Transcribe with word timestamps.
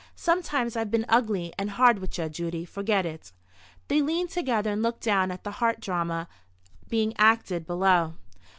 Sometimes 0.15 0.75
I've 0.75 0.89
been 0.89 1.05
ugly 1.07 1.53
and 1.59 1.69
hard 1.69 1.99
with 1.99 2.17
ye, 2.17 2.27
Judy. 2.27 2.65
Forget 2.65 3.05
it." 3.05 3.31
They 3.87 4.01
leaned 4.01 4.31
together, 4.31 4.71
and 4.71 4.81
looked 4.81 5.01
down 5.03 5.29
at 5.29 5.43
the 5.43 5.51
heart 5.51 5.79
drama 5.79 6.27
being 6.89 7.13
acted 7.19 7.67
below. 7.67 8.15